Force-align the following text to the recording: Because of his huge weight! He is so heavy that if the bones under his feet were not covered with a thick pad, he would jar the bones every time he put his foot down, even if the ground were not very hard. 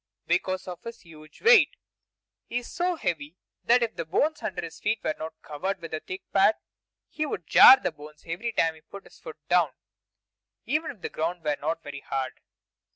Because 0.25 0.67
of 0.67 0.81
his 0.81 1.01
huge 1.01 1.43
weight! 1.43 1.75
He 2.47 2.57
is 2.57 2.71
so 2.71 2.95
heavy 2.95 3.37
that 3.65 3.83
if 3.83 3.95
the 3.95 4.03
bones 4.03 4.41
under 4.41 4.63
his 4.63 4.79
feet 4.79 4.97
were 5.03 5.13
not 5.19 5.39
covered 5.43 5.79
with 5.79 5.93
a 5.93 5.99
thick 5.99 6.23
pad, 6.33 6.55
he 7.07 7.23
would 7.27 7.45
jar 7.45 7.77
the 7.79 7.91
bones 7.91 8.23
every 8.25 8.51
time 8.51 8.73
he 8.73 8.81
put 8.81 9.03
his 9.03 9.19
foot 9.19 9.37
down, 9.47 9.69
even 10.65 10.89
if 10.89 11.01
the 11.01 11.09
ground 11.09 11.43
were 11.43 11.55
not 11.61 11.83
very 11.83 11.99
hard. 12.01 12.39